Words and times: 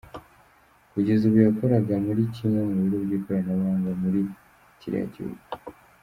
Kugeza 0.91 1.23
ubu 1.25 1.37
yakoraga 1.47 1.93
muri 2.05 2.21
kimwe 2.35 2.59
mu 2.69 2.73
bigo 2.81 2.97
by’ikoranabuhanga 3.05 3.91
muri 4.01 4.21
kiriya 4.79 5.05
gihugu. 5.13 5.43